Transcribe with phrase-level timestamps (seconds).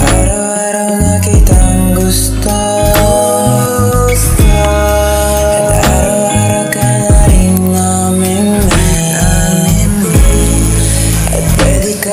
[0.00, 2.56] Araw-araw na kitang gusto.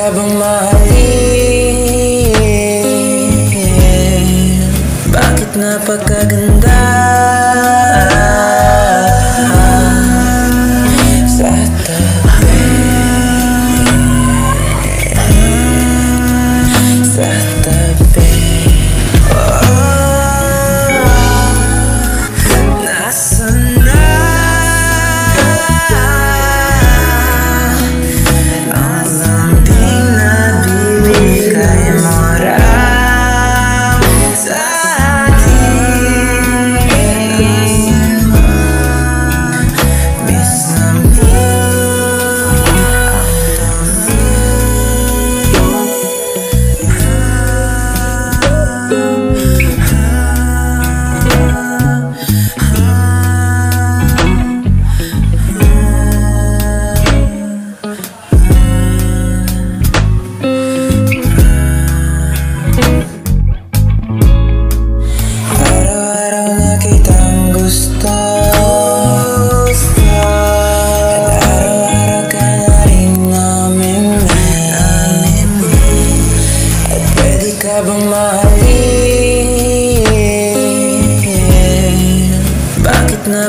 [0.08, 1.76] Bang mahalin?
[5.12, 6.80] Bakit napakaganda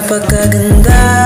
[0.08, 1.17] napakaganda